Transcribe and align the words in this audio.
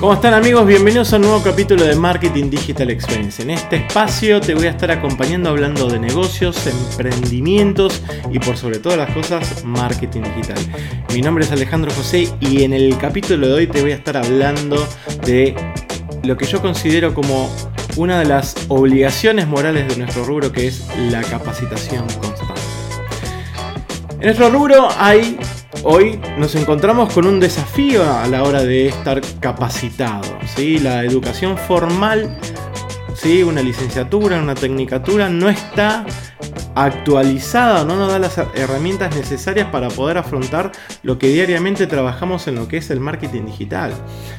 ¿Cómo 0.00 0.14
están 0.14 0.32
amigos? 0.32 0.66
Bienvenidos 0.66 1.12
a 1.12 1.16
un 1.16 1.22
nuevo 1.22 1.42
capítulo 1.42 1.84
de 1.84 1.94
Marketing 1.94 2.48
Digital 2.48 2.88
Experience. 2.88 3.42
En 3.42 3.50
este 3.50 3.76
espacio 3.76 4.40
te 4.40 4.54
voy 4.54 4.64
a 4.64 4.70
estar 4.70 4.90
acompañando 4.90 5.50
hablando 5.50 5.88
de 5.88 5.98
negocios, 5.98 6.66
emprendimientos 6.66 8.02
y 8.32 8.38
por 8.38 8.56
sobre 8.56 8.78
todas 8.78 8.96
las 8.96 9.10
cosas, 9.10 9.62
marketing 9.62 10.22
digital. 10.22 10.56
Mi 11.12 11.20
nombre 11.20 11.44
es 11.44 11.52
Alejandro 11.52 11.90
José 11.90 12.30
y 12.40 12.62
en 12.62 12.72
el 12.72 12.96
capítulo 12.96 13.46
de 13.48 13.52
hoy 13.52 13.66
te 13.66 13.82
voy 13.82 13.92
a 13.92 13.96
estar 13.96 14.16
hablando 14.16 14.88
de 15.26 15.54
lo 16.22 16.34
que 16.38 16.46
yo 16.46 16.62
considero 16.62 17.12
como 17.12 17.54
una 17.96 18.18
de 18.18 18.24
las 18.24 18.54
obligaciones 18.68 19.48
morales 19.48 19.86
de 19.86 19.98
nuestro 19.98 20.24
rubro 20.24 20.50
que 20.50 20.68
es 20.68 20.88
la 21.10 21.20
capacitación 21.20 22.06
constante. 22.22 22.54
En 24.12 24.22
nuestro 24.22 24.48
rubro 24.48 24.88
hay 24.96 25.38
Hoy 25.82 26.20
nos 26.36 26.54
encontramos 26.56 27.12
con 27.12 27.26
un 27.26 27.40
desafío 27.40 28.02
a 28.12 28.26
la 28.26 28.42
hora 28.42 28.62
de 28.62 28.88
estar 28.88 29.20
capacitado. 29.40 30.38
¿sí? 30.54 30.78
La 30.78 31.04
educación 31.04 31.56
formal, 31.56 32.38
¿sí? 33.14 33.42
una 33.42 33.62
licenciatura, 33.62 34.42
una 34.42 34.54
tecnicatura, 34.54 35.30
no 35.30 35.48
está 35.48 36.04
actualizada, 36.74 37.84
no 37.84 37.96
nos 37.96 38.12
da 38.12 38.18
las 38.18 38.36
herramientas 38.54 39.14
necesarias 39.16 39.68
para 39.70 39.88
poder 39.88 40.18
afrontar 40.18 40.72
lo 41.02 41.18
que 41.18 41.28
diariamente 41.28 41.86
trabajamos 41.86 42.46
en 42.48 42.56
lo 42.56 42.68
que 42.68 42.78
es 42.78 42.90
el 42.90 43.00
marketing 43.00 43.46
digital. 43.46 43.94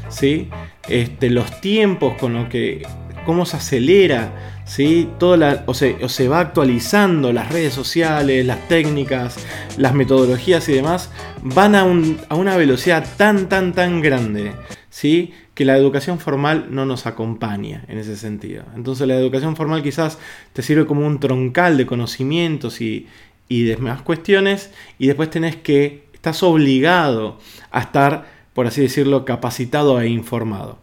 ¿sí? 0.09 0.49
Este, 0.87 1.29
los 1.29 1.61
tiempos 1.61 2.17
con 2.19 2.33
lo 2.33 2.49
que 2.49 2.83
cómo 3.25 3.45
se 3.45 3.57
acelera, 3.57 4.60
¿sí? 4.71 5.09
Toda 5.19 5.63
o, 5.65 5.73
se, 5.73 6.07
se 6.07 6.29
va 6.29 6.39
actualizando 6.39 7.33
las 7.33 7.51
redes 7.51 7.73
sociales, 7.73 8.45
las 8.45 8.69
técnicas, 8.69 9.35
las 9.77 9.93
metodologías 9.93 10.69
y 10.69 10.73
demás, 10.73 11.09
van 11.43 11.75
a, 11.75 11.83
una 11.83 12.55
velocidad 12.55 13.05
tan, 13.17 13.49
tan, 13.49 13.73
tan 13.73 13.99
grande, 13.99 14.53
¿sí? 14.89 15.33
que 15.53 15.65
la 15.65 15.75
educación 15.75 16.19
formal 16.19 16.67
no 16.69 16.85
nos 16.85 17.05
acompaña 17.05 17.83
en 17.89 17.97
ese 17.97 18.15
sentido. 18.15 18.63
Entonces 18.73 19.07
la 19.07 19.15
educación 19.15 19.57
formal 19.57 19.83
quizás 19.83 20.17
te 20.53 20.61
sirve 20.61 20.85
como 20.85 21.05
un 21.05 21.19
troncal 21.19 21.75
de 21.75 21.85
conocimientos 21.85 22.79
y, 22.79 23.07
y 23.49 23.63
demás 23.63 24.01
cuestiones, 24.03 24.71
y 24.97 25.07
después 25.07 25.29
tenés 25.29 25.57
que, 25.57 26.05
estás 26.13 26.43
obligado 26.43 27.39
a 27.71 27.81
estar, 27.81 28.25
por 28.53 28.67
así 28.67 28.81
decirlo, 28.81 29.25
capacitado 29.25 29.99
e 29.99 30.07
informado. 30.07 30.79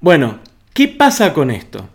Bueno, 0.00 0.38
¿Qué 0.72 0.88
pasa 0.88 1.34
con 1.34 1.50
esto? 1.50 1.86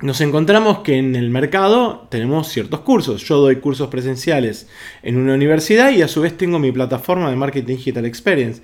Nos 0.00 0.20
encontramos 0.20 0.78
que 0.78 0.96
en 0.96 1.16
el 1.16 1.28
mercado 1.28 2.06
tenemos 2.08 2.48
ciertos 2.48 2.80
cursos. 2.80 3.24
Yo 3.24 3.38
doy 3.38 3.56
cursos 3.56 3.88
presenciales 3.88 4.68
en 5.02 5.16
una 5.16 5.34
universidad 5.34 5.90
y 5.90 6.02
a 6.02 6.08
su 6.08 6.20
vez 6.20 6.36
tengo 6.36 6.60
mi 6.60 6.70
plataforma 6.70 7.30
de 7.30 7.36
Marketing 7.36 7.76
Digital 7.76 8.06
Experience. 8.06 8.62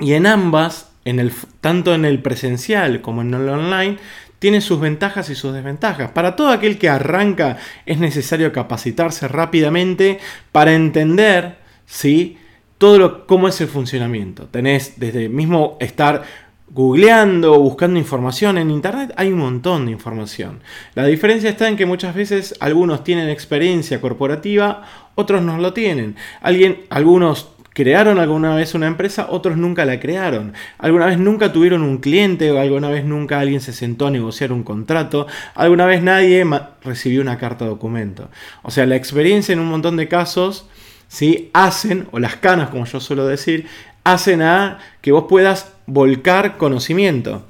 Y 0.00 0.14
en 0.14 0.26
ambas, 0.26 0.90
en 1.04 1.20
el, 1.20 1.32
tanto 1.60 1.94
en 1.94 2.04
el 2.04 2.20
presencial 2.22 3.02
como 3.02 3.22
en 3.22 3.34
el 3.34 3.48
online, 3.48 3.98
tiene 4.40 4.60
sus 4.60 4.80
ventajas 4.80 5.30
y 5.30 5.36
sus 5.36 5.54
desventajas. 5.54 6.10
Para 6.10 6.34
todo 6.34 6.48
aquel 6.48 6.76
que 6.76 6.88
arranca 6.88 7.58
es 7.86 7.98
necesario 7.98 8.52
capacitarse 8.52 9.28
rápidamente 9.28 10.18
para 10.50 10.74
entender 10.74 11.58
¿sí? 11.86 12.36
todo 12.78 12.98
lo, 12.98 13.26
cómo 13.28 13.46
es 13.46 13.60
el 13.60 13.68
funcionamiento. 13.68 14.46
Tenés 14.46 14.98
desde 14.98 15.28
mismo 15.28 15.76
estar 15.80 16.24
googleando, 16.68 17.58
buscando 17.58 17.98
información 17.98 18.58
en 18.58 18.70
internet, 18.70 19.12
hay 19.16 19.32
un 19.32 19.38
montón 19.38 19.86
de 19.86 19.92
información. 19.92 20.60
La 20.94 21.04
diferencia 21.06 21.50
está 21.50 21.68
en 21.68 21.76
que 21.76 21.86
muchas 21.86 22.14
veces 22.14 22.54
algunos 22.60 23.04
tienen 23.04 23.28
experiencia 23.28 24.00
corporativa, 24.00 24.82
otros 25.14 25.42
no 25.42 25.58
lo 25.58 25.72
tienen. 25.72 26.16
Alguien, 26.40 26.84
algunos 26.90 27.48
crearon 27.76 28.18
alguna 28.18 28.54
vez 28.54 28.74
una 28.74 28.86
empresa, 28.86 29.26
otros 29.28 29.58
nunca 29.58 29.84
la 29.84 30.00
crearon. 30.00 30.54
Alguna 30.78 31.06
vez 31.06 31.18
nunca 31.18 31.52
tuvieron 31.52 31.82
un 31.82 31.98
cliente 31.98 32.50
o 32.50 32.58
alguna 32.58 32.88
vez 32.88 33.04
nunca 33.04 33.38
alguien 33.38 33.60
se 33.60 33.74
sentó 33.74 34.06
a 34.06 34.10
negociar 34.10 34.50
un 34.50 34.64
contrato. 34.64 35.26
Alguna 35.54 35.84
vez 35.84 36.02
nadie 36.02 36.42
recibió 36.82 37.20
una 37.20 37.36
carta 37.36 37.66
documento. 37.66 38.30
O 38.62 38.70
sea, 38.70 38.86
la 38.86 38.96
experiencia 38.96 39.52
en 39.52 39.60
un 39.60 39.66
montón 39.66 39.98
de 39.98 40.08
casos 40.08 40.66
¿sí? 41.08 41.50
hacen, 41.52 42.08
o 42.12 42.18
las 42.18 42.36
canas 42.36 42.70
como 42.70 42.86
yo 42.86 42.98
suelo 42.98 43.26
decir, 43.26 43.66
hacen 44.04 44.40
a 44.40 44.78
que 45.02 45.12
vos 45.12 45.26
puedas 45.28 45.75
volcar 45.86 46.56
conocimiento. 46.56 47.44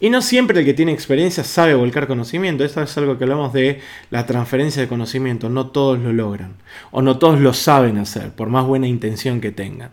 Y 0.00 0.10
no 0.10 0.20
siempre 0.20 0.58
el 0.58 0.66
que 0.66 0.74
tiene 0.74 0.90
experiencia 0.92 1.44
sabe 1.44 1.74
volcar 1.74 2.08
conocimiento. 2.08 2.64
Esto 2.64 2.82
es 2.82 2.98
algo 2.98 3.18
que 3.18 3.24
hablamos 3.24 3.52
de 3.52 3.80
la 4.10 4.26
transferencia 4.26 4.82
de 4.82 4.88
conocimiento. 4.88 5.48
No 5.48 5.68
todos 5.68 6.00
lo 6.00 6.12
logran. 6.12 6.54
O 6.90 7.02
no 7.02 7.18
todos 7.18 7.38
lo 7.38 7.54
saben 7.54 7.98
hacer, 7.98 8.32
por 8.32 8.48
más 8.48 8.66
buena 8.66 8.88
intención 8.88 9.40
que 9.40 9.52
tengan. 9.52 9.90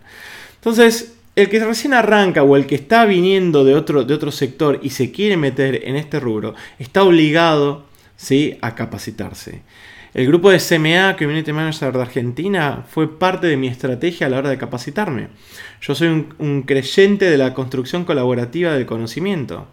Entonces, 0.56 1.14
el 1.36 1.48
que 1.48 1.64
recién 1.64 1.94
arranca 1.94 2.42
o 2.44 2.56
el 2.56 2.66
que 2.66 2.76
está 2.76 3.06
viniendo 3.06 3.64
de 3.64 3.76
otro, 3.76 4.04
de 4.04 4.14
otro 4.14 4.32
sector 4.32 4.80
y 4.82 4.90
se 4.90 5.12
quiere 5.12 5.38
meter 5.38 5.88
en 5.88 5.96
este 5.96 6.20
rubro, 6.20 6.56
está 6.80 7.04
obligado 7.04 7.86
¿sí? 8.20 8.58
a 8.62 8.76
capacitarse. 8.76 9.62
El 10.14 10.28
grupo 10.28 10.50
de 10.50 10.60
CMA, 10.60 11.16
Community 11.18 11.54
Manager 11.54 11.94
de 11.94 12.02
Argentina, 12.02 12.86
fue 12.90 13.18
parte 13.18 13.48
de 13.48 13.58
mi 13.58 13.68
estrategia 13.68 14.28
a 14.28 14.30
la 14.30 14.40
hora 14.40 14.50
de 14.50 14.58
capacitarme. 14.58 15.30
Yo 15.82 15.96
soy 15.96 16.10
un, 16.10 16.36
un 16.40 16.64
creyente 16.64 17.30
de 17.30 17.38
la 17.38 17.54
construcción 17.54 18.04
colaborativa 18.04 18.74
del 18.74 18.86
conocimiento. 18.86 19.68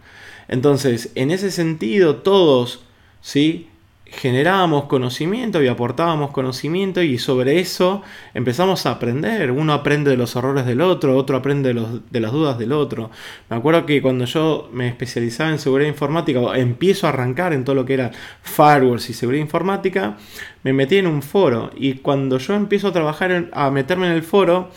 Entonces, 0.47 1.11
en 1.15 1.31
ese 1.31 1.51
sentido, 1.51 2.17
todos, 2.17 2.85
¿sí? 3.19 3.67
Generábamos 4.11 4.85
conocimiento 4.85 5.61
y 5.61 5.67
aportábamos 5.67 6.31
conocimiento 6.31 7.01
y 7.01 7.17
sobre 7.17 7.59
eso 7.59 8.01
empezamos 8.33 8.85
a 8.85 8.91
aprender. 8.91 9.51
Uno 9.51 9.73
aprende 9.73 10.11
de 10.11 10.17
los 10.17 10.35
errores 10.35 10.65
del 10.65 10.81
otro, 10.81 11.15
otro 11.15 11.37
aprende 11.37 11.73
de, 11.73 12.19
las 12.19 12.31
dudas 12.31 12.57
del 12.57 12.71
otro. 12.71 13.11
Me 13.49 13.57
acuerdo 13.57 13.85
que 13.85 14.01
cuando 14.01 14.25
yo 14.25 14.69
me 14.71 14.87
especializaba 14.87 15.49
en 15.49 15.59
seguridad 15.59 15.89
informática, 15.89 16.39
o 16.39 16.53
empiezo 16.53 17.05
a 17.07 17.09
arrancar 17.09 17.53
en 17.53 17.63
todo 17.63 17.75
lo 17.75 17.85
que 17.85 17.93
era 17.93 18.11
firewalls 18.41 19.09
y 19.09 19.13
seguridad 19.13 19.41
informática, 19.41 20.17
me 20.63 20.73
metí 20.73 20.97
en 20.97 21.07
un 21.07 21.21
foro 21.21 21.71
y 21.75 21.95
cuando 21.95 22.37
yo 22.37 22.53
empiezo 22.53 22.89
a 22.89 22.93
trabajar, 22.93 23.49
a 23.51 23.71
meterme 23.71 24.07
en 24.07 24.13
el 24.13 24.23
foro, 24.23 24.71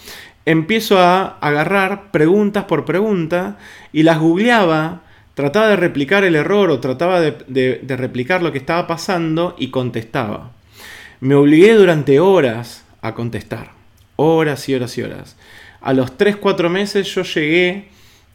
empiezo 0.45 0.99
a 0.99 1.39
agarrar 1.41 2.11
preguntas 2.11 2.65
por 2.65 2.85
pregunta 2.85 3.59
y 3.93 4.03
las 4.03 4.19
googleaba 4.19 5.03
trataba 5.41 5.69
de 5.69 5.77
replicar 5.77 6.25
el 6.25 6.37
error 6.37 6.71
o 6.71 6.81
trataba 6.81 7.21
de, 7.21 7.81
replicar 7.89 8.43
lo 8.43 8.53
que 8.53 8.59
estaba 8.59 8.87
pasando 8.87 9.57
y 9.59 9.71
contestaba. 9.71 10.53
Me 11.21 11.35
obligué 11.35 11.75
durante 11.75 12.21
horas 12.21 12.85
a 13.01 13.15
contestar. 13.15 13.73
Horas 14.17 14.69
y 14.69 14.75
horas 14.75 14.99
y 14.99 15.03
horas. 15.03 15.37
A 15.81 15.95
los 15.95 16.19
3-4 16.19 16.69
meses 16.69 17.15
yo 17.15 17.23
llegué 17.23 17.89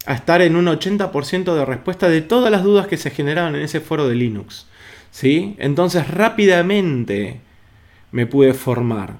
a 0.08 0.16
estar 0.16 0.42
en 0.42 0.56
un 0.56 0.66
80% 0.66 1.56
de 1.56 1.66
respuesta 1.66 2.10
de 2.10 2.22
todas 2.22 2.52
las 2.52 2.64
dudas 2.64 2.88
que 2.88 2.98
se 2.98 3.12
generaban 3.12 3.56
en 3.56 3.62
ese 3.62 3.82
foro 3.82 4.08
de 4.08 4.16
Linux. 4.16 4.66
¿Sí? 5.12 5.56
Entonces 5.60 6.08
rápidamente 6.08 7.40
me 8.12 8.26
pude 8.26 8.54
formar. 8.54 9.18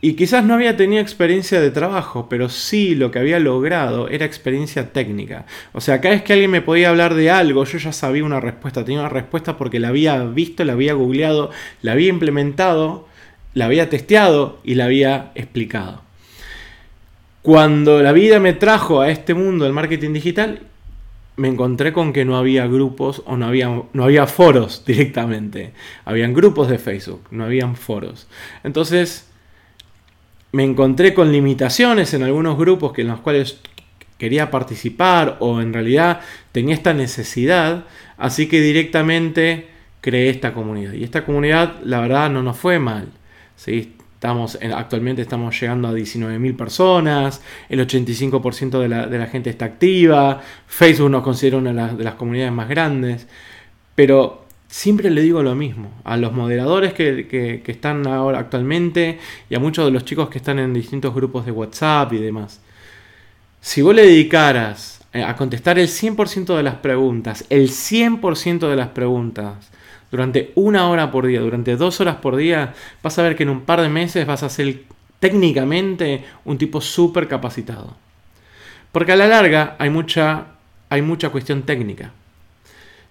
Y 0.00 0.14
quizás 0.14 0.44
no 0.44 0.54
había 0.54 0.76
tenido 0.76 1.02
experiencia 1.02 1.60
de 1.60 1.72
trabajo, 1.72 2.28
pero 2.28 2.48
sí 2.48 2.94
lo 2.94 3.10
que 3.10 3.18
había 3.18 3.40
logrado 3.40 4.08
era 4.08 4.24
experiencia 4.24 4.92
técnica. 4.92 5.44
O 5.72 5.80
sea, 5.80 6.00
cada 6.00 6.14
vez 6.14 6.22
que 6.22 6.34
alguien 6.34 6.52
me 6.52 6.62
podía 6.62 6.90
hablar 6.90 7.14
de 7.14 7.32
algo, 7.32 7.64
yo 7.64 7.78
ya 7.78 7.92
sabía 7.92 8.24
una 8.24 8.38
respuesta. 8.38 8.84
Tenía 8.84 9.00
una 9.00 9.08
respuesta 9.08 9.56
porque 9.56 9.80
la 9.80 9.88
había 9.88 10.22
visto, 10.24 10.64
la 10.64 10.74
había 10.74 10.94
googleado, 10.94 11.50
la 11.82 11.92
había 11.92 12.10
implementado, 12.10 13.08
la 13.54 13.64
había 13.64 13.90
testeado 13.90 14.60
y 14.62 14.76
la 14.76 14.84
había 14.84 15.32
explicado. 15.34 16.02
Cuando 17.42 18.00
la 18.00 18.12
vida 18.12 18.38
me 18.38 18.52
trajo 18.52 19.00
a 19.00 19.10
este 19.10 19.34
mundo 19.34 19.64
del 19.64 19.72
marketing 19.72 20.12
digital, 20.12 20.60
me 21.34 21.48
encontré 21.48 21.92
con 21.92 22.12
que 22.12 22.24
no 22.24 22.36
había 22.36 22.66
grupos 22.66 23.22
o 23.26 23.36
no 23.36 23.46
había, 23.46 23.82
no 23.92 24.04
había 24.04 24.28
foros 24.28 24.84
directamente. 24.86 25.72
Habían 26.04 26.34
grupos 26.34 26.68
de 26.68 26.78
Facebook, 26.78 27.22
no 27.32 27.44
habían 27.44 27.74
foros. 27.74 28.28
Entonces 28.62 29.27
me 30.52 30.64
encontré 30.64 31.14
con 31.14 31.30
limitaciones 31.30 32.14
en 32.14 32.22
algunos 32.22 32.56
grupos 32.56 32.92
que 32.92 33.02
en 33.02 33.08
los 33.08 33.20
cuales 33.20 33.60
quería 34.18 34.50
participar 34.50 35.36
o 35.40 35.60
en 35.60 35.72
realidad 35.72 36.20
tenía 36.52 36.74
esta 36.74 36.92
necesidad, 36.92 37.84
así 38.16 38.48
que 38.48 38.60
directamente 38.60 39.68
creé 40.00 40.30
esta 40.30 40.52
comunidad. 40.52 40.92
Y 40.92 41.04
esta 41.04 41.24
comunidad, 41.24 41.80
la 41.84 42.00
verdad, 42.00 42.30
no 42.30 42.42
nos 42.42 42.56
fue 42.56 42.78
mal. 42.78 43.08
¿sí? 43.56 43.94
Estamos, 44.14 44.58
actualmente 44.74 45.22
estamos 45.22 45.58
llegando 45.60 45.88
a 45.88 45.92
19.000 45.92 46.56
personas, 46.56 47.40
el 47.68 47.86
85% 47.86 48.80
de 48.80 48.88
la, 48.88 49.06
de 49.06 49.18
la, 49.18 49.26
gente 49.26 49.48
está 49.50 49.66
activa, 49.66 50.40
Facebook 50.66 51.10
nos 51.10 51.22
considera 51.22 51.58
una 51.58 51.92
de 51.92 52.02
las 52.02 52.14
comunidades 52.14 52.52
más 52.52 52.68
grandes, 52.68 53.28
pero 53.94 54.47
siempre 54.68 55.10
le 55.10 55.22
digo 55.22 55.42
lo 55.42 55.54
mismo 55.54 55.90
a 56.04 56.16
los 56.16 56.32
moderadores 56.32 56.92
que, 56.92 57.62
están 57.66 58.06
ahora 58.06 58.38
actualmente 58.38 59.18
y 59.48 59.54
a 59.54 59.58
muchos 59.60 59.84
de 59.84 59.90
los 59.90 60.04
chicos 60.04 60.28
que 60.28 60.38
están 60.38 60.58
en 60.58 60.74
distintos 60.74 61.14
grupos 61.14 61.46
de 61.46 61.52
WhatsApp 61.52 62.12
y 62.12 62.18
demás. 62.18 62.60
Si 63.60 63.82
vos 63.82 63.94
le 63.94 64.02
dedicaras 64.02 65.00
eh, 65.12 65.22
a 65.22 65.34
contestar 65.34 65.78
el 65.78 65.88
100% 65.88 66.56
de 66.56 66.62
las 66.62 66.76
preguntas, 66.76 67.44
el 67.50 67.70
100% 67.70 68.68
de 68.68 68.76
las 68.76 68.88
preguntas, 68.88 69.70
durante 70.10 70.52
una 70.54 70.88
hora 70.88 71.10
por 71.10 71.26
día, 71.26 71.40
durante 71.40 71.76
dos 71.76 72.00
horas 72.00 72.16
por 72.16 72.36
día, 72.36 72.74
vas 73.02 73.18
a 73.18 73.22
ver 73.22 73.36
que 73.36 73.42
en 73.42 73.50
un 73.50 73.62
par 73.62 73.80
de 73.80 73.88
meses 73.88 74.26
vas 74.26 74.42
a 74.42 74.48
ser 74.48 74.84
técnicamente 75.20 76.24
un 76.44 76.56
tipo 76.56 76.80
súper 76.80 77.28
capacitado. 77.28 77.96
Porque 78.92 79.12
a 79.12 79.16
la 79.16 79.26
larga 79.26 79.76
hay 79.78 79.90
mucha, 79.90 80.46
hay 80.88 81.02
mucha 81.02 81.28
cuestión 81.30 81.62
técnica. 81.62 82.12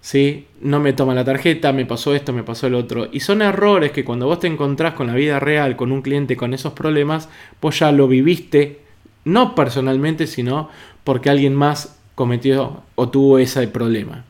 ¿Sí? 0.00 0.46
No 0.60 0.80
me 0.80 0.92
toma 0.92 1.14
la 1.14 1.24
tarjeta, 1.24 1.72
me 1.72 1.86
pasó 1.86 2.14
esto, 2.14 2.32
me 2.32 2.44
pasó 2.44 2.66
el 2.66 2.74
otro. 2.74 3.08
Y 3.12 3.20
son 3.20 3.42
errores 3.42 3.92
que 3.92 4.04
cuando 4.04 4.26
vos 4.26 4.40
te 4.40 4.46
encontrás 4.46 4.94
con 4.94 5.08
la 5.08 5.14
vida 5.14 5.40
real, 5.40 5.76
con 5.76 5.92
un 5.92 6.02
cliente 6.02 6.36
con 6.36 6.54
esos 6.54 6.72
problemas, 6.72 7.28
vos 7.60 7.78
ya 7.78 7.92
lo 7.92 8.08
viviste, 8.08 8.80
no 9.24 9.54
personalmente, 9.54 10.26
sino 10.26 10.70
porque 11.04 11.30
alguien 11.30 11.54
más 11.54 11.98
cometió 12.14 12.82
o 12.94 13.08
tuvo 13.08 13.38
ese 13.38 13.66
problema. 13.68 14.24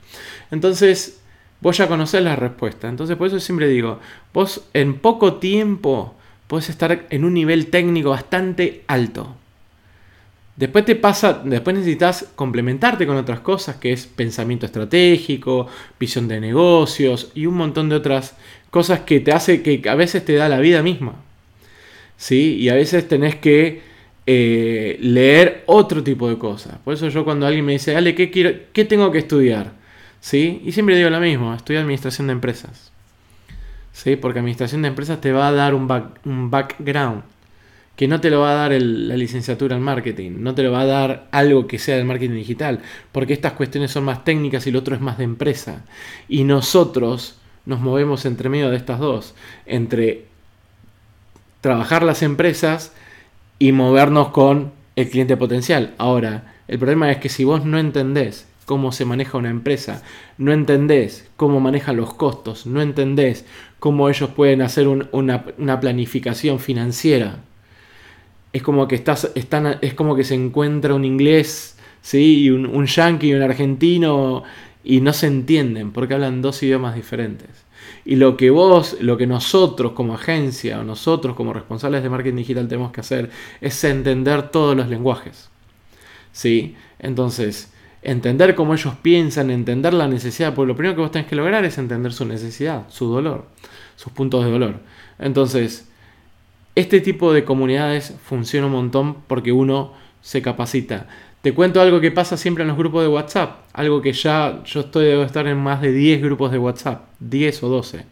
Entonces, 0.51 1.21
vos 1.61 1.77
ya 1.77 1.89
conocés 1.89 2.23
la 2.23 2.37
respuesta. 2.37 2.89
Entonces, 2.89 3.17
por 3.17 3.27
eso 3.27 3.41
siempre 3.41 3.69
digo, 3.69 4.01
vos 4.33 4.69
en 4.75 4.99
poco 4.99 5.35
tiempo 5.35 6.15
podés 6.47 6.71
estar 6.71 7.07
en 7.11 7.25
un 7.25 7.35
nivel 7.35 7.69
técnico 7.69 8.11
bastante 8.11 8.85
alto. 8.87 9.37
Después 10.59 10.85
te 10.85 10.97
pasa, 10.97 11.41
después 11.45 11.77
necesitas 11.77 12.33
complementarte 12.35 13.07
con 13.07 13.17
otras 13.17 13.39
cosas, 13.39 13.77
que 13.77 13.93
es 13.93 14.09
pensamiento 14.09 14.67
estratégico, 14.67 15.69
visión 16.01 16.27
de 16.27 16.41
negocios 16.41 17.31
y 17.37 17.47
un 17.47 17.55
montón 17.55 17.89
de 17.89 17.95
otras 17.95 18.35
cosas 18.71 19.01
que 19.01 19.21
te 19.21 19.31
hace 19.31 19.63
que 19.63 19.81
a 19.89 19.95
veces 19.95 20.25
te 20.25 20.35
da 20.35 20.49
la 20.49 20.59
vida 20.59 20.83
misma. 20.83 21.15
¿Sí? 22.17 22.57
Y 22.59 22.71
a 22.71 22.75
veces 22.75 23.07
tenés 23.07 23.37
que 23.37 23.83
eh, 24.27 24.99
leer 25.01 25.63
otro 25.67 26.03
tipo 26.03 26.29
de 26.29 26.39
cosas. 26.39 26.79
Por 26.79 26.95
eso 26.95 27.09
yo 27.09 27.25
cuando 27.25 27.47
alguien 27.47 27.65
me 27.65 27.75
dice, 27.75 27.95
Ale, 27.95 28.17
¿qué, 28.17 28.29
quiero, 28.33 28.51
qué 28.73 28.85
tengo 28.85 29.13
que 29.13 29.19
estudiar? 29.19 29.75
¿Sí? 30.19 30.61
Y 30.65 30.73
siempre 30.73 30.97
digo 30.97 31.09
lo 31.09 31.21
mismo, 31.21 31.55
estudia 31.55 31.83
administración 31.83 32.27
de 32.27 32.33
empresas. 32.33 32.91
¿Sí? 33.93 34.17
Porque 34.17 34.41
administración 34.41 34.83
de 34.83 34.89
empresas 34.89 35.21
te 35.21 35.31
va 35.31 35.47
a 35.47 35.53
dar 35.53 35.73
un, 35.73 35.89
un 36.25 36.51
background 36.51 37.23
que 37.99 38.07
no 38.07 38.21
te 38.21 38.31
lo 38.31 38.39
va 38.39 38.53
a 38.53 38.69
dar 38.69 38.81
la 38.81 39.17
licenciatura 39.17 39.75
en 39.75 39.83
marketing, 39.83 40.37
no 40.39 40.55
te 40.55 40.63
lo 40.63 40.71
va 40.71 40.83
a 40.83 40.87
dar 40.87 41.27
algo 41.33 41.67
que 41.67 41.81
sea 41.81 41.97
del 41.97 42.05
marketing 42.05 42.37
digital, 42.37 42.81
porque 43.11 43.33
estas 43.33 43.55
cuestiones 43.55 43.91
son 43.91 44.05
más 44.05 44.25
técnicas 44.25 44.69
y 44.69 44.71
lo 44.71 44.79
otro 44.79 44.95
es 44.95 45.01
más 45.01 45.19
de 45.19 45.25
empresa. 45.25 45.85
Y 46.29 46.45
nosotros 46.45 47.41
nos 47.67 47.81
movemos 47.81 48.25
entre 48.25 48.51
medio 48.51 48.71
de 48.71 48.77
estas 48.77 49.01
dos, 49.01 49.35
entre 49.67 50.27
trabajar 51.61 52.05
las 52.05 52.23
empresas 52.23 52.93
y 53.59 53.73
movernos 53.73 54.29
con 54.29 54.71
el 54.95 55.11
cliente 55.11 55.37
potencial. 55.37 55.97
Ahora, 55.99 56.55
el 56.69 56.79
problema 56.79 57.11
es 57.11 57.19
que 57.19 57.29
si 57.29 57.43
vos 57.43 57.65
no 57.65 57.81
entendés 57.81 58.47
cómo 58.65 58.93
se 58.93 59.07
maneja 59.07 59.39
una 59.39 59.51
empresa, 59.51 60.05
no 60.37 60.53
entendés 60.53 61.29
cómo 61.35 61.59
manejan 61.59 61.97
los 61.97 62.15
costos, 62.15 62.65
no 62.65 62.81
entendés 62.81 63.45
cómo 63.81 64.09
ellos 64.09 64.31
pueden 64.31 64.63
hacer 64.63 64.87
una, 64.87 65.45
una 65.59 65.81
planificación 65.81 66.61
financiera, 66.61 67.41
es 68.53 68.63
como 68.63 68.89
que 68.89 68.95
estás, 68.95 69.31
están, 69.35 69.79
es 69.81 69.95
como 69.95 70.17
que 70.17 70.25
se 70.25 70.35
encuentra 70.35 70.95
un 70.95 71.05
inglés, 71.05 71.77
¿sí? 72.03 72.51
Un, 72.51 72.67
un 72.67 72.87
yankee 72.87 73.29
y 73.29 73.35
un 73.35 73.43
argentino 73.43 74.45
y 74.85 75.01
no 75.01 75.13
se 75.13 75.27
entienden 75.27 75.93
porque 75.93 76.15
hablan 76.15 76.43
dos 76.43 76.63
idiomas 76.63 76.95
diferentes. 76.95 77.69
Y 78.05 78.17
lo 78.17 78.37
que 78.37 78.51
vos, 78.51 78.97
lo 79.01 79.17
que 79.17 79.27
nosotros 79.27 79.93
como 79.93 80.15
agencia 80.15 80.81
o 80.81 80.85
nosotros 80.85 81.37
como 81.37 81.53
responsables 81.53 82.03
de 82.03 82.09
marketing 82.09 82.37
digital 82.37 82.69
tenemos 82.69 82.93
que 82.93 83.01
hacer 83.01 83.31
es 83.61 83.85
entender 83.85 84.51
todos 84.51 84.77
los 84.77 84.89
lenguajes. 84.89 85.51
¿Sí? 86.33 86.75
Entonces, 86.99 87.73
entender 88.03 88.55
cómo 88.55 88.75
ellos 88.75 88.95
piensan, 89.03 89.51
entender 89.51 89.93
la 89.93 90.09
necesidad, 90.09 90.55
porque 90.55 90.69
lo 90.69 90.77
primero 90.77 90.95
que 90.95 91.03
vos 91.03 91.11
tenés 91.11 91.29
que 91.29 91.37
lograr 91.37 91.65
es 91.65 91.79
entender 91.79 92.13
su 92.13 92.25
necesidad, 92.25 92.89
su 92.89 93.09
dolor, 93.09 93.47
sus 93.97 94.13
puntos 94.13 94.45
de 94.45 94.51
dolor. 94.51 94.81
Entonces, 95.19 95.89
este 96.79 97.01
tipo 97.01 97.33
de 97.33 97.45
comunidades 97.45 98.15
funciona 98.25 98.67
un 98.67 98.73
montón 98.73 99.17
porque 99.27 99.51
uno 99.51 99.95
se 100.21 100.43
capacita. 100.43 101.09
Te 101.43 101.53
cuento 101.53 101.81
algo 101.81 102.01
que 102.01 102.13
pasa 102.13 102.37
siempre 102.37 102.63
en 102.63 102.69
los 102.69 102.77
grupos 102.77 103.03
de 103.03 103.09
WhatsApp, 103.09 103.63
algo 103.73 104.01
que 104.01 104.13
ya 104.13 104.63
yo 104.65 104.81
estoy 104.81 105.07
debo 105.07 105.25
estar 105.25 105.47
en 105.49 105.59
más 105.59 105.81
de 105.81 105.93
10 105.93 106.23
grupos 106.23 106.53
de 106.53 106.59
WhatsApp, 106.59 107.07
10 107.19 107.63
o 107.65 107.69
12. 107.69 108.05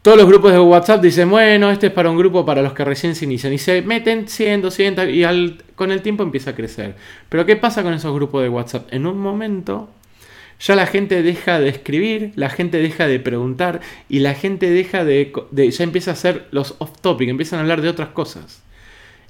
Todos 0.00 0.16
los 0.16 0.26
grupos 0.26 0.52
de 0.52 0.60
WhatsApp 0.60 1.02
dicen, 1.02 1.28
bueno, 1.28 1.70
este 1.70 1.88
es 1.88 1.92
para 1.92 2.08
un 2.08 2.16
grupo 2.16 2.46
para 2.46 2.62
los 2.62 2.72
que 2.72 2.84
recién 2.84 3.14
se 3.14 3.26
inician. 3.26 3.52
Y 3.52 3.58
se 3.58 3.82
meten 3.82 4.28
100, 4.28 4.62
200 4.62 5.08
y 5.08 5.58
con 5.74 5.90
el 5.90 6.00
tiempo 6.00 6.22
empieza 6.22 6.50
a 6.50 6.54
crecer. 6.54 6.94
Pero 7.28 7.44
¿qué 7.44 7.56
pasa 7.56 7.82
con 7.82 7.92
esos 7.92 8.14
grupos 8.14 8.42
de 8.42 8.48
WhatsApp? 8.48 8.88
En 8.92 9.06
un 9.06 9.18
momento 9.18 9.90
ya 10.60 10.74
la 10.74 10.86
gente 10.86 11.22
deja 11.22 11.60
de 11.60 11.68
escribir, 11.68 12.32
la 12.34 12.50
gente 12.50 12.78
deja 12.78 13.06
de 13.06 13.20
preguntar 13.20 13.80
y 14.08 14.20
la 14.20 14.34
gente 14.34 14.70
deja 14.70 15.04
de, 15.04 15.32
ya 15.52 15.84
empieza 15.84 16.10
a 16.10 16.14
hacer 16.14 16.48
los 16.50 16.74
off 16.78 17.00
topic, 17.00 17.28
empiezan 17.28 17.58
a 17.58 17.62
hablar 17.62 17.80
de 17.80 17.88
otras 17.88 18.08
cosas. 18.08 18.62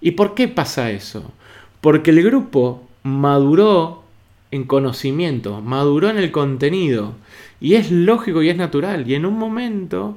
¿Y 0.01 0.13
por 0.13 0.35
qué 0.35 0.49
pasa 0.49 0.91
eso? 0.91 1.33
Porque 1.81 2.11
el 2.11 2.23
grupo 2.23 2.87
maduró 3.03 4.05
en 4.51 4.65
conocimiento, 4.65 5.61
maduró 5.61 6.09
en 6.09 6.19
el 6.19 6.31
contenido 6.31 7.15
y 7.61 7.75
es 7.75 7.91
lógico 7.91 8.43
y 8.43 8.49
es 8.49 8.57
natural 8.57 9.09
y 9.09 9.15
en 9.15 9.27
un 9.27 9.39
momento 9.39 10.17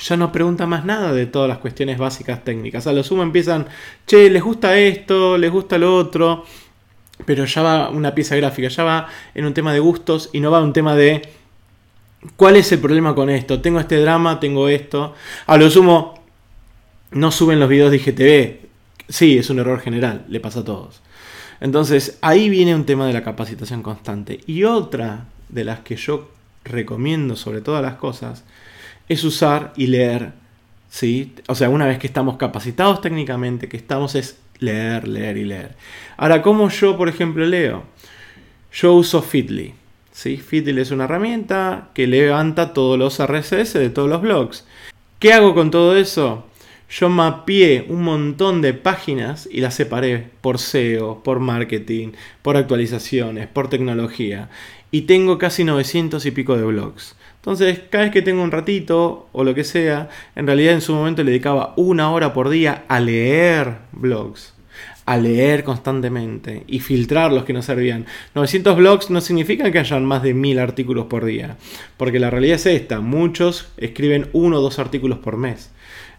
ya 0.00 0.16
no 0.16 0.32
pregunta 0.32 0.66
más 0.66 0.84
nada 0.84 1.12
de 1.12 1.26
todas 1.26 1.48
las 1.48 1.58
cuestiones 1.58 1.98
básicas 1.98 2.42
técnicas. 2.42 2.86
A 2.88 2.92
lo 2.92 3.04
sumo 3.04 3.22
empiezan, 3.22 3.66
che, 4.06 4.28
les 4.28 4.42
gusta 4.42 4.76
esto, 4.76 5.38
les 5.38 5.52
gusta 5.52 5.78
lo 5.78 5.96
otro, 5.96 6.44
pero 7.26 7.44
ya 7.44 7.62
va 7.62 7.90
una 7.90 8.14
pieza 8.14 8.36
gráfica, 8.36 8.68
ya 8.68 8.84
va 8.84 9.08
en 9.34 9.44
un 9.44 9.54
tema 9.54 9.72
de 9.72 9.80
gustos 9.80 10.30
y 10.32 10.40
no 10.40 10.50
va 10.50 10.58
en 10.58 10.64
un 10.64 10.72
tema 10.72 10.94
de 10.96 11.22
cuál 12.36 12.56
es 12.56 12.70
el 12.72 12.80
problema 12.80 13.14
con 13.14 13.30
esto. 13.30 13.60
Tengo 13.60 13.80
este 13.80 14.00
drama, 14.00 14.40
tengo 14.40 14.68
esto. 14.68 15.14
A 15.46 15.56
lo 15.56 15.70
sumo, 15.70 16.22
no 17.12 17.30
suben 17.30 17.60
los 17.60 17.68
videos 17.68 17.90
de 17.90 17.96
IGTV. 17.98 18.66
Sí, 19.08 19.38
es 19.38 19.50
un 19.50 19.58
error 19.58 19.80
general, 19.80 20.24
le 20.28 20.40
pasa 20.40 20.60
a 20.60 20.64
todos. 20.64 21.02
Entonces, 21.60 22.18
ahí 22.20 22.48
viene 22.48 22.74
un 22.74 22.84
tema 22.84 23.06
de 23.06 23.12
la 23.12 23.22
capacitación 23.22 23.82
constante. 23.82 24.40
Y 24.46 24.64
otra 24.64 25.26
de 25.48 25.64
las 25.64 25.80
que 25.80 25.96
yo 25.96 26.30
recomiendo 26.64 27.36
sobre 27.36 27.60
todas 27.60 27.82
las 27.82 27.94
cosas 27.94 28.44
es 29.08 29.22
usar 29.24 29.72
y 29.76 29.86
leer. 29.86 30.32
¿sí? 30.88 31.34
O 31.48 31.54
sea, 31.54 31.68
una 31.68 31.86
vez 31.86 31.98
que 31.98 32.06
estamos 32.06 32.36
capacitados 32.36 33.00
técnicamente, 33.00 33.68
que 33.68 33.76
estamos 33.76 34.14
es 34.14 34.38
leer, 34.58 35.08
leer 35.08 35.36
y 35.36 35.44
leer. 35.44 35.76
Ahora, 36.16 36.42
¿cómo 36.42 36.68
yo, 36.70 36.96
por 36.96 37.08
ejemplo, 37.08 37.44
leo? 37.44 37.84
Yo 38.72 38.94
uso 38.94 39.22
Feedly. 39.22 39.74
¿sí? 40.12 40.36
Feedly 40.36 40.80
es 40.80 40.90
una 40.90 41.04
herramienta 41.04 41.90
que 41.94 42.06
levanta 42.06 42.72
todos 42.72 42.98
los 42.98 43.18
RSS 43.24 43.74
de 43.74 43.90
todos 43.90 44.08
los 44.08 44.22
blogs. 44.22 44.66
¿Qué 45.18 45.32
hago 45.32 45.54
con 45.54 45.70
todo 45.70 45.96
eso? 45.96 46.46
Yo 46.88 47.08
mapeé 47.08 47.86
un 47.88 48.02
montón 48.02 48.62
de 48.62 48.74
páginas 48.74 49.48
y 49.50 49.60
las 49.60 49.74
separé 49.74 50.30
por 50.40 50.58
SEO, 50.58 51.22
por 51.22 51.40
marketing, 51.40 52.12
por 52.42 52.56
actualizaciones, 52.56 53.48
por 53.48 53.68
tecnología. 53.68 54.50
Y 54.90 55.02
tengo 55.02 55.38
casi 55.38 55.64
900 55.64 56.24
y 56.26 56.30
pico 56.30 56.56
de 56.56 56.64
blogs. 56.64 57.16
Entonces, 57.44 57.78
cada 57.90 58.04
vez 58.04 58.12
que 58.14 58.22
tengo 58.22 58.42
un 58.42 58.50
ratito 58.50 59.28
o 59.32 59.44
lo 59.44 59.54
que 59.54 59.64
sea, 59.64 60.08
en 60.34 60.46
realidad 60.46 60.72
en 60.72 60.80
su 60.80 60.94
momento 60.94 61.22
le 61.22 61.30
dedicaba 61.30 61.74
una 61.76 62.10
hora 62.10 62.32
por 62.32 62.48
día 62.48 62.86
a 62.88 63.00
leer 63.00 63.80
blogs, 63.92 64.54
a 65.04 65.18
leer 65.18 65.62
constantemente 65.62 66.64
y 66.66 66.80
filtrar 66.80 67.34
los 67.34 67.44
que 67.44 67.52
no 67.52 67.60
servían. 67.60 68.06
900 68.34 68.78
blogs 68.78 69.10
no 69.10 69.20
significa 69.20 69.70
que 69.70 69.78
hayan 69.78 70.06
más 70.06 70.22
de 70.22 70.32
1000 70.32 70.58
artículos 70.58 71.04
por 71.04 71.26
día, 71.26 71.58
porque 71.98 72.18
la 72.18 72.30
realidad 72.30 72.56
es 72.56 72.64
esta, 72.64 73.00
muchos 73.00 73.68
escriben 73.76 74.30
uno 74.32 74.56
o 74.56 74.62
dos 74.62 74.78
artículos 74.78 75.18
por 75.18 75.36
mes. 75.36 75.70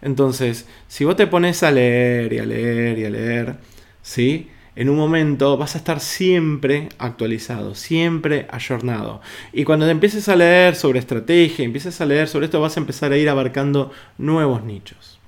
Entonces, 0.02 0.68
si 0.86 1.04
vos 1.04 1.16
te 1.16 1.26
pones 1.26 1.64
a 1.64 1.72
leer 1.72 2.34
y 2.34 2.38
a 2.38 2.46
leer 2.46 3.00
y 3.00 3.04
a 3.04 3.10
leer, 3.10 3.56
¿sí? 4.00 4.48
En 4.76 4.90
un 4.90 4.96
momento 4.96 5.56
vas 5.56 5.74
a 5.74 5.78
estar 5.78 6.00
siempre 6.00 6.90
actualizado, 6.98 7.74
siempre 7.74 8.46
ayornado. 8.50 9.22
Y 9.52 9.64
cuando 9.64 9.86
te 9.86 9.92
empieces 9.92 10.28
a 10.28 10.36
leer 10.36 10.76
sobre 10.76 10.98
estrategia, 10.98 11.64
empieces 11.64 12.00
a 12.00 12.06
leer 12.06 12.28
sobre 12.28 12.46
esto, 12.46 12.60
vas 12.60 12.76
a 12.76 12.80
empezar 12.80 13.10
a 13.10 13.16
ir 13.16 13.28
abarcando 13.28 13.90
nuevos 14.18 14.62
nichos. 14.62 15.18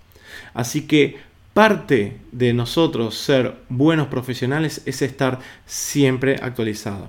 Así 0.52 0.83
que 0.83 1.17
parte 1.55 2.19
de 2.31 2.52
nosotros 2.52 3.17
ser 3.17 3.55
buenos 3.69 4.09
profesionales 4.09 4.83
es 4.85 5.02
estar 5.02 5.40
siempre 5.67 6.37
actualizado 6.43 7.09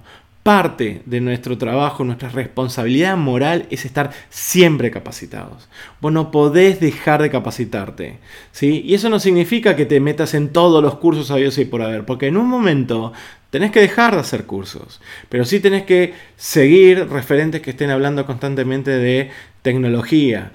parte 0.49 1.03
de 1.05 1.21
nuestro 1.21 1.59
trabajo, 1.59 2.03
nuestra 2.03 2.29
responsabilidad 2.29 3.15
moral 3.15 3.67
es 3.69 3.85
estar 3.85 4.09
siempre 4.31 4.89
capacitados. 4.89 5.69
Vos 6.01 6.11
no 6.11 6.31
podés 6.31 6.79
dejar 6.79 7.21
de 7.21 7.29
capacitarte. 7.29 8.17
¿sí? 8.51 8.81
Y 8.83 8.95
eso 8.95 9.09
no 9.09 9.19
significa 9.19 9.75
que 9.75 9.85
te 9.85 9.99
metas 9.99 10.33
en 10.33 10.49
todos 10.49 10.81
los 10.81 10.95
cursos 10.95 11.29
a 11.29 11.35
Dios 11.35 11.55
y 11.59 11.65
por 11.65 11.83
haber, 11.83 12.03
porque 12.03 12.25
en 12.25 12.35
un 12.35 12.47
momento 12.47 13.13
tenés 13.51 13.69
que 13.69 13.79
dejar 13.79 14.15
de 14.15 14.21
hacer 14.21 14.47
cursos, 14.47 15.01
pero 15.29 15.45
sí 15.45 15.59
tenés 15.59 15.83
que 15.83 16.15
seguir 16.35 17.07
referentes 17.09 17.61
que 17.61 17.69
estén 17.69 17.91
hablando 17.91 18.25
constantemente 18.25 18.89
de 18.89 19.29
tecnología. 19.61 20.51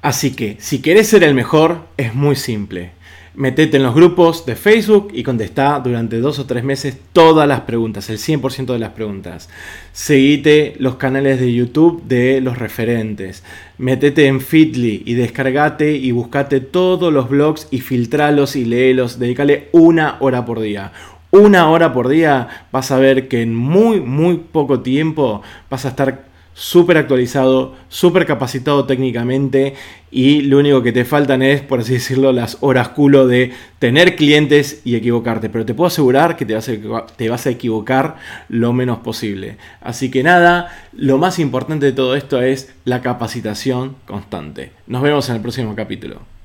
Así 0.00 0.34
que, 0.34 0.56
si 0.58 0.80
querés 0.80 1.08
ser 1.08 1.22
el 1.22 1.34
mejor, 1.34 1.86
es 1.98 2.14
muy 2.14 2.36
simple. 2.36 2.92
Metete 3.36 3.76
en 3.76 3.82
los 3.82 3.94
grupos 3.94 4.46
de 4.46 4.56
Facebook 4.56 5.10
y 5.12 5.22
contestá 5.22 5.78
durante 5.84 6.20
dos 6.20 6.38
o 6.38 6.46
tres 6.46 6.64
meses 6.64 6.96
todas 7.12 7.46
las 7.46 7.60
preguntas, 7.60 8.08
el 8.08 8.16
100% 8.16 8.72
de 8.72 8.78
las 8.78 8.92
preguntas. 8.92 9.50
Seguite 9.92 10.74
los 10.78 10.94
canales 10.94 11.38
de 11.38 11.52
YouTube 11.52 12.02
de 12.04 12.40
los 12.40 12.58
referentes. 12.58 13.44
Metete 13.76 14.26
en 14.26 14.40
Fitly 14.40 15.02
y 15.04 15.12
descargate 15.12 15.92
y 15.92 16.12
buscate 16.12 16.60
todos 16.60 17.12
los 17.12 17.28
blogs 17.28 17.68
y 17.70 17.80
filtralos 17.80 18.56
y 18.56 18.64
léelos. 18.64 19.18
Dedícale 19.18 19.68
una 19.72 20.16
hora 20.20 20.46
por 20.46 20.60
día 20.60 20.92
una 21.30 21.68
hora 21.70 21.92
por 21.92 22.08
día, 22.08 22.66
vas 22.72 22.90
a 22.90 22.98
ver 22.98 23.28
que 23.28 23.42
en 23.42 23.54
muy, 23.54 24.00
muy 24.00 24.36
poco 24.38 24.80
tiempo 24.80 25.42
vas 25.68 25.84
a 25.84 25.88
estar 25.88 26.25
súper 26.56 26.96
actualizado, 26.96 27.74
súper 27.90 28.24
capacitado 28.24 28.86
técnicamente 28.86 29.74
y 30.10 30.40
lo 30.40 30.58
único 30.58 30.82
que 30.82 30.90
te 30.90 31.04
faltan 31.04 31.42
es, 31.42 31.60
por 31.60 31.80
así 31.80 31.92
decirlo, 31.92 32.32
las 32.32 32.56
horas 32.62 32.88
culo 32.88 33.26
de 33.26 33.52
tener 33.78 34.16
clientes 34.16 34.80
y 34.82 34.96
equivocarte. 34.96 35.50
Pero 35.50 35.66
te 35.66 35.74
puedo 35.74 35.88
asegurar 35.88 36.34
que 36.34 36.46
te 36.46 36.54
vas, 36.54 36.70
a, 36.70 37.06
te 37.14 37.28
vas 37.28 37.46
a 37.46 37.50
equivocar 37.50 38.16
lo 38.48 38.72
menos 38.72 39.00
posible. 39.00 39.58
Así 39.82 40.10
que 40.10 40.22
nada, 40.22 40.72
lo 40.94 41.18
más 41.18 41.38
importante 41.38 41.84
de 41.84 41.92
todo 41.92 42.16
esto 42.16 42.40
es 42.40 42.72
la 42.86 43.02
capacitación 43.02 43.96
constante. 44.06 44.72
Nos 44.86 45.02
vemos 45.02 45.28
en 45.28 45.36
el 45.36 45.42
próximo 45.42 45.76
capítulo. 45.76 46.35